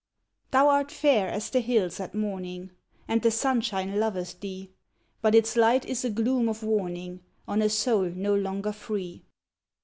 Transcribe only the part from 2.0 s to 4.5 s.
morning. And the sunshine loveth